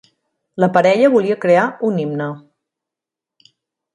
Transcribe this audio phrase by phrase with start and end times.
[0.63, 2.31] La parella volia crear un himne.